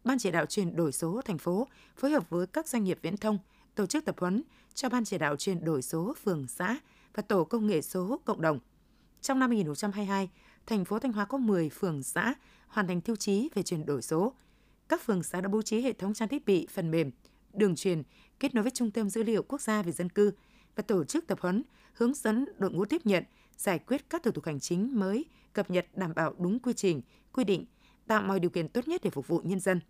[0.08, 3.16] Ban chỉ đạo chuyển đổi số thành phố phối hợp với các doanh nghiệp viễn
[3.16, 3.38] thông
[3.74, 4.42] tổ chức tập huấn
[4.74, 6.78] cho ban chỉ đạo chuyển đổi số phường xã
[7.14, 8.58] và tổ công nghệ số cộng đồng.
[9.20, 10.30] Trong năm 2022,
[10.66, 12.34] thành phố Thanh Hóa có 10 phường xã
[12.68, 14.32] hoàn thành tiêu chí về chuyển đổi số.
[14.88, 17.10] Các phường xã đã bố trí hệ thống trang thiết bị, phần mềm,
[17.52, 18.02] đường truyền
[18.40, 20.32] kết nối với Trung tâm Dữ liệu Quốc gia về dân cư
[20.76, 23.24] và tổ chức tập huấn, hướng dẫn đội ngũ tiếp nhận,
[23.56, 27.02] giải quyết các thủ tục hành chính mới, cập nhật đảm bảo đúng quy trình,
[27.32, 27.66] quy định,
[28.06, 29.80] tạo mọi điều kiện tốt nhất để phục vụ nhân dân.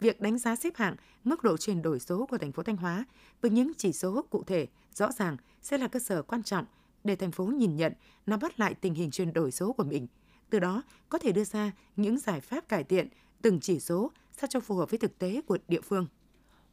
[0.00, 3.04] Việc đánh giá xếp hạng mức độ chuyển đổi số của thành phố Thanh Hóa
[3.40, 6.64] với những chỉ số cụ thể, rõ ràng sẽ là cơ sở quan trọng
[7.04, 7.92] để thành phố nhìn nhận,
[8.26, 10.06] nắm bắt lại tình hình chuyển đổi số của mình.
[10.50, 13.08] Từ đó có thể đưa ra những giải pháp cải thiện
[13.42, 16.06] từng chỉ số sao cho phù hợp với thực tế của địa phương.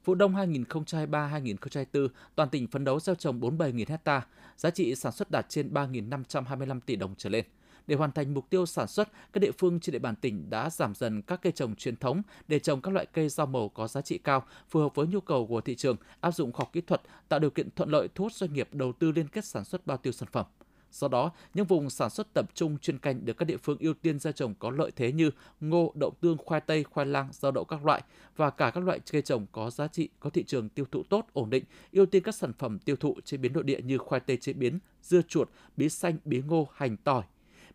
[0.06, 5.32] Vụ đông 2023-2024, toàn tỉnh phấn đấu gieo trồng 47.000 hecta, giá trị sản xuất
[5.32, 7.46] đạt trên 3.525 tỷ đồng trở lên.
[7.88, 10.70] Để hoàn thành mục tiêu sản xuất, các địa phương trên địa bàn tỉnh đã
[10.70, 13.88] giảm dần các cây trồng truyền thống để trồng các loại cây rau màu có
[13.88, 16.74] giá trị cao, phù hợp với nhu cầu của thị trường, áp dụng khoa học
[16.74, 19.46] kỹ thuật, tạo điều kiện thuận lợi thu hút doanh nghiệp đầu tư liên kết
[19.46, 20.46] sản xuất bao tiêu sản phẩm.
[20.92, 23.94] Do đó, những vùng sản xuất tập trung chuyên canh được các địa phương ưu
[23.94, 27.52] tiên gieo trồng có lợi thế như ngô, đậu tương, khoai tây, khoai lang, rau
[27.52, 28.02] đậu các loại
[28.36, 31.26] và cả các loại cây trồng có giá trị, có thị trường tiêu thụ tốt,
[31.34, 34.22] ổn định, ưu tiên các sản phẩm tiêu thụ chế biến nội địa như khoai
[34.22, 37.24] tây chế biến, dưa chuột, bí xanh, bí ngô, hành tỏi,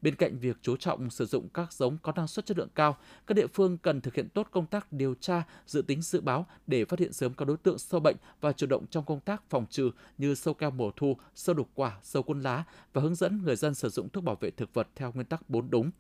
[0.03, 2.97] Bên cạnh việc chú trọng sử dụng các giống có năng suất chất lượng cao,
[3.27, 6.47] các địa phương cần thực hiện tốt công tác điều tra, dự tính dự báo
[6.67, 9.43] để phát hiện sớm các đối tượng sâu bệnh và chủ động trong công tác
[9.51, 13.15] phòng trừ như sâu keo mùa thu, sâu đục quả, sâu cuốn lá và hướng
[13.15, 15.91] dẫn người dân sử dụng thuốc bảo vệ thực vật theo nguyên tắc 4 đúng.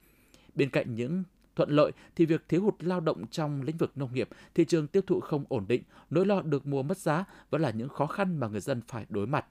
[0.54, 1.22] Bên cạnh những
[1.56, 4.86] thuận lợi thì việc thiếu hụt lao động trong lĩnh vực nông nghiệp, thị trường
[4.86, 8.06] tiêu thụ không ổn định, nỗi lo được mua mất giá vẫn là những khó
[8.06, 9.46] khăn mà người dân phải đối mặt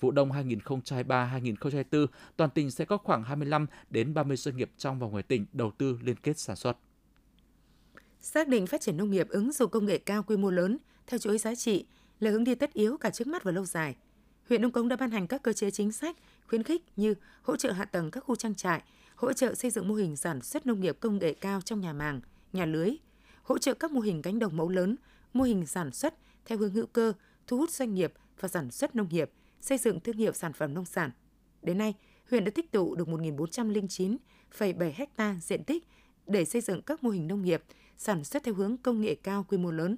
[0.00, 2.06] vụ đông 2023-2024,
[2.36, 5.72] toàn tỉnh sẽ có khoảng 25 đến 30 doanh nghiệp trong và ngoài tỉnh đầu
[5.78, 6.76] tư liên kết sản xuất.
[8.20, 11.18] Xác định phát triển nông nghiệp ứng dụng công nghệ cao quy mô lớn theo
[11.18, 11.86] chuỗi giá trị
[12.20, 13.96] là hướng đi tất yếu cả trước mắt và lâu dài.
[14.48, 16.16] Huyện Đông Cống đã ban hành các cơ chế chính sách
[16.48, 18.82] khuyến khích như hỗ trợ hạ tầng các khu trang trại,
[19.14, 21.92] hỗ trợ xây dựng mô hình sản xuất nông nghiệp công nghệ cao trong nhà
[21.92, 22.20] màng,
[22.52, 22.90] nhà lưới,
[23.42, 24.96] hỗ trợ các mô hình cánh đồng mẫu lớn,
[25.32, 26.14] mô hình sản xuất
[26.46, 27.12] theo hướng hữu cơ,
[27.46, 29.30] thu hút doanh nghiệp và sản xuất nông nghiệp,
[29.60, 31.10] xây dựng thương hiệu sản phẩm nông sản.
[31.62, 31.94] Đến nay,
[32.30, 35.84] huyện đã tích tụ được 1.409,7 ha diện tích
[36.26, 37.62] để xây dựng các mô hình nông nghiệp
[37.96, 39.96] sản xuất theo hướng công nghệ cao quy mô lớn.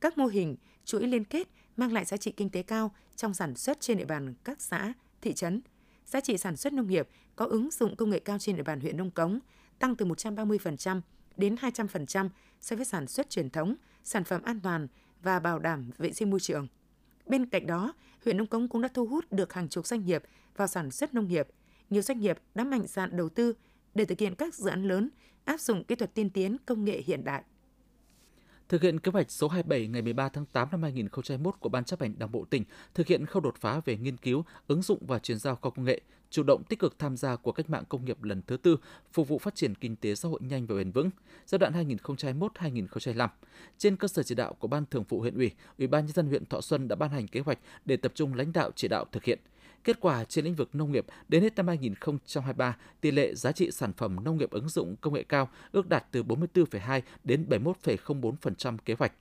[0.00, 3.54] Các mô hình chuỗi liên kết mang lại giá trị kinh tế cao trong sản
[3.54, 5.60] xuất trên địa bàn các xã, thị trấn.
[6.06, 8.80] giá trị sản xuất nông nghiệp có ứng dụng công nghệ cao trên địa bàn
[8.80, 9.38] huyện Nông Cống
[9.78, 11.00] tăng từ 130%
[11.36, 12.28] đến 200%
[12.60, 14.88] so với sản xuất truyền thống, sản phẩm an toàn
[15.22, 16.68] và bảo đảm vệ sinh môi trường.
[17.26, 20.22] Bên cạnh đó, huyện Nông Cống cũng đã thu hút được hàng chục doanh nghiệp
[20.56, 21.48] vào sản xuất nông nghiệp.
[21.90, 23.52] Nhiều doanh nghiệp đã mạnh dạn đầu tư
[23.94, 25.10] để thực hiện các dự án lớn,
[25.44, 27.42] áp dụng kỹ thuật tiên tiến, công nghệ hiện đại.
[28.68, 32.00] Thực hiện kế hoạch số 27 ngày 13 tháng 8 năm 2021 của Ban chấp
[32.00, 35.18] hành Đảng bộ tỉnh thực hiện khâu đột phá về nghiên cứu, ứng dụng và
[35.18, 38.04] chuyển giao khoa công nghệ, chủ động tích cực tham gia của cách mạng công
[38.04, 38.76] nghiệp lần thứ tư,
[39.12, 41.10] phục vụ phát triển kinh tế xã hội nhanh và bền vững
[41.46, 43.28] giai đoạn 2021-2025.
[43.78, 46.26] Trên cơ sở chỉ đạo của Ban Thường vụ huyện ủy, Ủy ban nhân dân
[46.26, 49.04] huyện Thọ Xuân đã ban hành kế hoạch để tập trung lãnh đạo chỉ đạo
[49.12, 49.38] thực hiện.
[49.84, 53.70] Kết quả trên lĩnh vực nông nghiệp đến hết năm 2023, tỷ lệ giá trị
[53.70, 58.78] sản phẩm nông nghiệp ứng dụng công nghệ cao ước đạt từ 44,2 đến 71,04%
[58.84, 59.12] kế hoạch.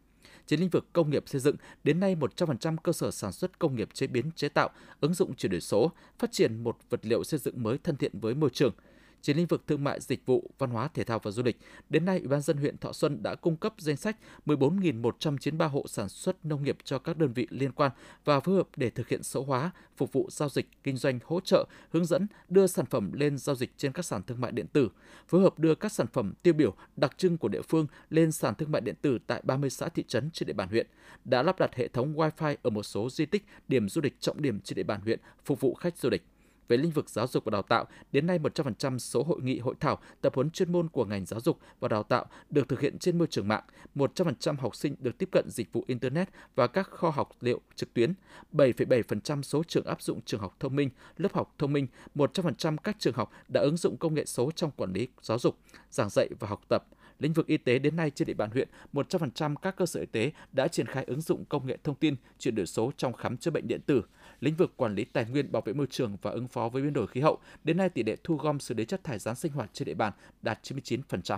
[0.48, 3.76] Trên lĩnh vực công nghiệp xây dựng, đến nay 100% cơ sở sản xuất công
[3.76, 7.24] nghiệp chế biến chế tạo, ứng dụng chuyển đổi số, phát triển một vật liệu
[7.24, 8.74] xây dựng mới thân thiện với môi trường–
[9.26, 11.58] trên lĩnh vực thương mại, dịch vụ, văn hóa, thể thao và du lịch,
[11.90, 15.88] đến nay Ủy ban dân huyện Thọ Xuân đã cung cấp danh sách 14.193 hộ
[15.88, 17.92] sản xuất nông nghiệp cho các đơn vị liên quan
[18.26, 21.40] và phối hợp để thực hiện số hóa, phục vụ giao dịch, kinh doanh, hỗ
[21.40, 24.68] trợ, hướng dẫn đưa sản phẩm lên giao dịch trên các sàn thương mại điện
[24.68, 24.90] tử,
[25.28, 28.56] phối hợp đưa các sản phẩm tiêu biểu đặc trưng của địa phương lên sàn
[28.56, 30.88] thương mại điện tử tại 30 xã thị trấn trên địa bàn huyện,
[31.26, 34.42] đã lắp đặt hệ thống Wi-Fi ở một số di tích, điểm du lịch trọng
[34.42, 36.24] điểm trên địa bàn huyện phục vụ khách du lịch
[36.68, 39.76] về lĩnh vực giáo dục và đào tạo, đến nay 100% số hội nghị hội
[39.80, 43.00] thảo, tập huấn chuyên môn của ngành giáo dục và đào tạo được thực hiện
[43.00, 43.64] trên môi trường mạng,
[43.96, 47.94] 100% học sinh được tiếp cận dịch vụ internet và các kho học liệu trực
[47.94, 48.14] tuyến,
[48.54, 52.96] 7,7% số trường áp dụng trường học thông minh, lớp học thông minh, 100% các
[53.00, 55.58] trường học đã ứng dụng công nghệ số trong quản lý giáo dục,
[55.92, 56.86] giảng dạy và học tập,
[57.20, 60.06] lĩnh vực y tế đến nay trên địa bàn huyện, 100% các cơ sở y
[60.06, 63.38] tế đã triển khai ứng dụng công nghệ thông tin, chuyển đổi số trong khám
[63.38, 64.02] chữa bệnh điện tử.
[64.40, 66.94] Lĩnh vực quản lý tài nguyên, bảo vệ môi trường và ứng phó với biến
[66.94, 69.52] đổi khí hậu, đến nay tỷ lệ thu gom xử lý chất thải rắn sinh
[69.52, 71.38] hoạt trên địa bàn đạt 99%.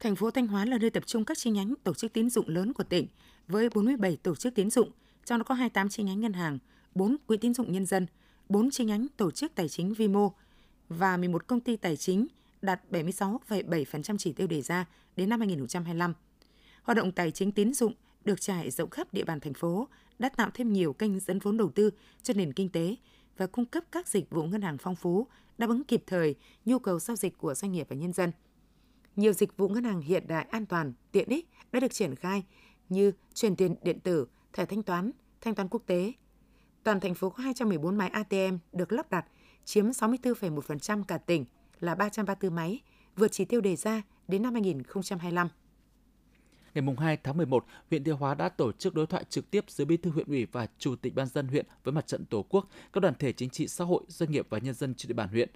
[0.00, 2.48] Thành phố Thanh Hóa là nơi tập trung các chi nhánh tổ chức tín dụng
[2.48, 3.06] lớn của tỉnh
[3.48, 4.90] với 47 tổ chức tín dụng,
[5.24, 6.58] trong đó có 28 chi nhánh ngân hàng,
[6.94, 8.06] 4 quỹ tín dụng nhân dân,
[8.48, 10.32] 4 chi nhánh tổ chức tài chính vi mô
[10.88, 12.26] và 11 công ty tài chính
[12.62, 16.14] đạt 76,7% chỉ tiêu đề ra đến năm 2025.
[16.82, 17.94] Hoạt động tài chính tín dụng
[18.24, 21.56] được trải rộng khắp địa bàn thành phố đã tạo thêm nhiều kênh dẫn vốn
[21.56, 21.90] đầu tư
[22.22, 22.96] cho nền kinh tế
[23.36, 25.26] và cung cấp các dịch vụ ngân hàng phong phú,
[25.58, 28.32] đáp ứng kịp thời nhu cầu giao dịch của doanh nghiệp và nhân dân.
[29.16, 32.44] Nhiều dịch vụ ngân hàng hiện đại an toàn, tiện ích đã được triển khai
[32.88, 36.12] như chuyển tiền điện tử, thẻ thanh toán, thanh toán quốc tế.
[36.82, 39.26] Toàn thành phố có 214 máy ATM được lắp đặt,
[39.64, 41.44] chiếm 64,1% cả tỉnh–
[41.82, 42.80] là 334 máy,
[43.16, 45.48] vượt chỉ tiêu đề ra đến năm 2025.
[46.74, 49.84] Ngày 2 tháng 11, huyện Tiêu Hóa đã tổ chức đối thoại trực tiếp giữa
[49.84, 52.68] Bí thư huyện ủy và Chủ tịch ban dân huyện với mặt trận Tổ quốc,
[52.92, 55.28] các đoàn thể chính trị xã hội, doanh nghiệp và nhân dân trên địa bàn
[55.28, 55.48] huyện.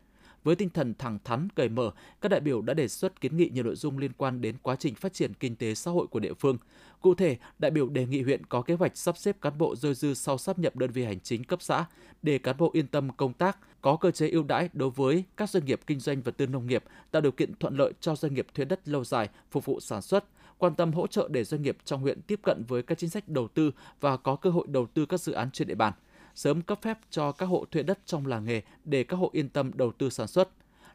[0.47, 3.51] Với tinh thần thẳng thắn, cởi mở, các đại biểu đã đề xuất kiến nghị
[3.53, 6.21] nhiều nội dung liên quan đến quá trình phát triển kinh tế xã hội của
[6.21, 6.59] địa phương.
[7.01, 9.95] Cụ thể, đại biểu đề nghị huyện có kế hoạch sắp xếp cán bộ dôi
[9.95, 11.85] dư sau sắp nhập đơn vị hành chính cấp xã
[12.23, 15.51] để cán bộ yên tâm công tác, có cơ chế ưu đãi đối với các
[15.51, 18.35] doanh nghiệp kinh doanh vật tư nông nghiệp, tạo điều kiện thuận lợi cho doanh
[18.35, 20.25] nghiệp thuê đất lâu dài phục vụ sản xuất,
[20.59, 23.29] quan tâm hỗ trợ để doanh nghiệp trong huyện tiếp cận với các chính sách
[23.29, 25.93] đầu tư và có cơ hội đầu tư các dự án trên địa bàn
[26.37, 29.49] sớm cấp phép cho các hộ thuê đất trong làng nghề để các hộ yên
[29.49, 30.49] tâm đầu tư sản xuất.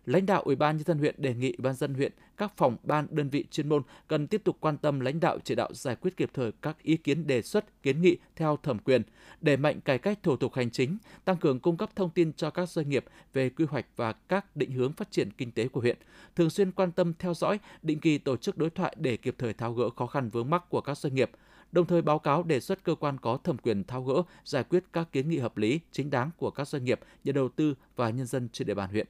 [0.05, 2.77] Lãnh đạo Ủy ban nhân dân huyện đề nghị Ủy ban dân huyện, các phòng
[2.83, 5.95] ban đơn vị chuyên môn cần tiếp tục quan tâm lãnh đạo chỉ đạo giải
[5.95, 9.01] quyết kịp thời các ý kiến đề xuất, kiến nghị theo thẩm quyền,
[9.41, 12.49] đẩy mạnh cải cách thủ tục hành chính, tăng cường cung cấp thông tin cho
[12.49, 15.81] các doanh nghiệp về quy hoạch và các định hướng phát triển kinh tế của
[15.81, 15.97] huyện,
[16.35, 19.53] thường xuyên quan tâm theo dõi, định kỳ tổ chức đối thoại để kịp thời
[19.53, 21.31] tháo gỡ khó khăn vướng mắc của các doanh nghiệp,
[21.71, 24.83] đồng thời báo cáo đề xuất cơ quan có thẩm quyền tháo gỡ, giải quyết
[24.93, 28.09] các kiến nghị hợp lý, chính đáng của các doanh nghiệp, nhà đầu tư và
[28.09, 29.07] nhân dân trên địa bàn huyện.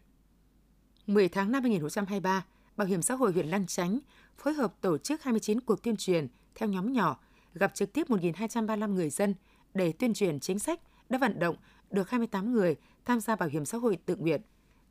[1.07, 2.45] 10 tháng năm 2023,
[2.77, 3.99] Bảo hiểm xã hội huyện Lăng Chánh
[4.37, 7.19] phối hợp tổ chức 29 cuộc tuyên truyền theo nhóm nhỏ,
[7.53, 9.35] gặp trực tiếp 1.235 người dân
[9.73, 11.55] để tuyên truyền chính sách, đã vận động
[11.91, 14.41] được 28 người tham gia bảo hiểm xã hội tự nguyện,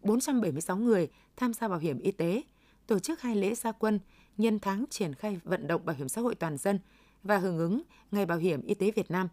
[0.02, 2.42] 476 người tham gia bảo hiểm y tế,
[2.86, 4.00] tổ chức hai lễ gia quân
[4.36, 6.78] nhân tháng triển khai vận động bảo hiểm xã hội toàn dân
[7.22, 9.28] và hưởng ứng Ngày Bảo hiểm Y tế Việt Nam.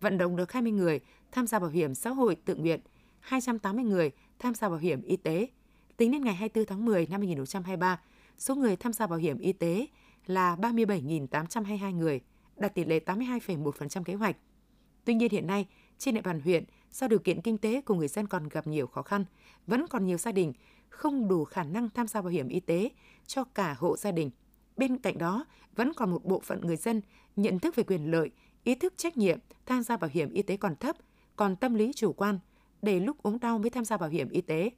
[0.00, 1.00] Vận động được 20 người
[1.32, 2.80] tham gia bảo hiểm xã hội tự nguyện,
[3.20, 5.48] 280 người tham gia bảo hiểm y tế.
[5.96, 8.00] Tính đến ngày 24 tháng 10 năm 2023,
[8.38, 9.86] số người tham gia bảo hiểm y tế
[10.26, 12.20] là 37.822 người,
[12.56, 14.36] đạt tỷ lệ 82,1% kế hoạch.
[15.04, 15.66] Tuy nhiên hiện nay,
[15.98, 18.86] trên địa bàn huyện, do điều kiện kinh tế của người dân còn gặp nhiều
[18.86, 19.24] khó khăn,
[19.66, 20.52] vẫn còn nhiều gia đình
[20.88, 22.90] không đủ khả năng tham gia bảo hiểm y tế
[23.26, 24.30] cho cả hộ gia đình.
[24.76, 25.44] Bên cạnh đó,
[25.76, 27.00] vẫn còn một bộ phận người dân
[27.36, 28.30] nhận thức về quyền lợi,
[28.64, 30.96] ý thức trách nhiệm tham gia bảo hiểm y tế còn thấp,
[31.36, 32.38] còn tâm lý chủ quan,
[32.82, 34.70] để lúc ốm đau mới tham gia bảo hiểm y tế.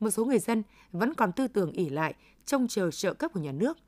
[0.00, 2.14] Một số người dân vẫn còn tư tưởng ỉ lại,
[2.46, 3.78] trông chờ trợ cấp của nhà nước.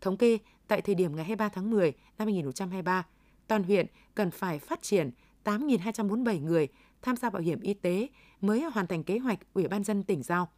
[0.00, 3.06] Thống kê, tại thời điểm ngày 23 tháng 10 năm 2023,
[3.46, 5.10] toàn huyện cần phải phát triển
[5.44, 6.68] 8.247 người
[7.02, 8.08] tham gia bảo hiểm y tế
[8.40, 10.48] mới hoàn thành kế hoạch Ủy ban dân tỉnh giao.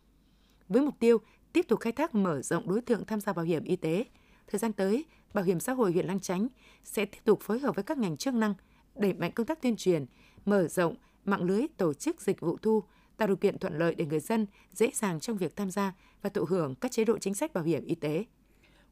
[0.69, 1.19] Với mục tiêu
[1.53, 4.05] tiếp tục khai thác mở rộng đối tượng tham gia bảo hiểm y tế,
[4.47, 6.49] thời gian tới, Bảo hiểm xã hội huyện Lang Chánh
[6.85, 8.55] sẽ tiếp tục phối hợp với các ngành chức năng
[8.95, 10.07] đẩy mạnh công tác tuyên truyền,
[10.45, 12.83] mở rộng mạng lưới tổ chức dịch vụ thu,
[13.16, 15.92] tạo điều kiện thuận lợi để người dân dễ dàng trong việc tham gia
[16.23, 18.25] và thụ hưởng các chế độ chính sách bảo hiểm y tế.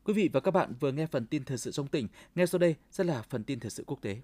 [0.05, 2.59] Quý vị và các bạn vừa nghe phần tin thời sự trong tỉnh, ngay sau
[2.59, 4.21] đây sẽ là phần tin thời sự quốc tế.